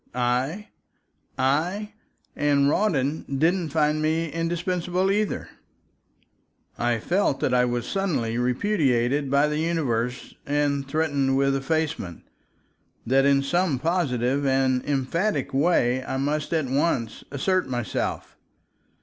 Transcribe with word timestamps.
I! 0.15 0.69
I! 1.37 1.93
And 2.35 2.67
Rawdon 2.67 3.23
didn't 3.37 3.69
find 3.69 4.01
me 4.01 4.29
indispensable 4.31 5.11
either. 5.11 5.49
I 6.75 6.97
felt 6.97 7.43
I 7.43 7.65
was 7.65 7.85
suddenly 7.87 8.35
repudiated 8.39 9.29
by 9.29 9.47
the 9.47 9.59
universe 9.59 10.33
and 10.43 10.87
threatened 10.87 11.37
with 11.37 11.55
effacement, 11.55 12.23
that 13.05 13.25
in 13.27 13.43
some 13.43 13.77
positive 13.77 14.43
and 14.43 14.83
emphatic 14.85 15.53
way 15.53 16.03
I 16.03 16.17
must 16.17 16.51
at 16.51 16.65
once 16.65 17.23
assert 17.31 17.67
myself. 17.69 18.35